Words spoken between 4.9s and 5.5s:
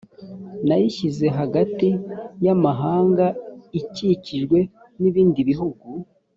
n ibindi